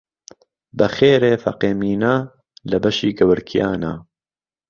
بە 0.77 0.87
خێرێ 0.95 1.33
فەقێ 1.43 1.71
مینە 1.81 2.15
لە 2.71 2.77
بەشی 2.83 3.15
گەورکیانە 3.19 3.93